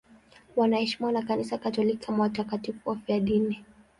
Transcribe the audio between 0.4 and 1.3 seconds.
Wanaheshimiwa na